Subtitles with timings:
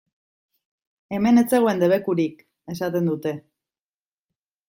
[1.17, 2.41] Hemen ez zegoen debekurik!,
[2.77, 3.37] esaten dute.